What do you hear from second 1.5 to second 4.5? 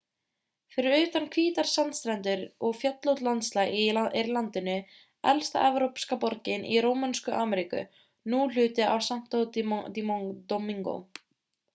sandstrendur og fjöllótt landslag er í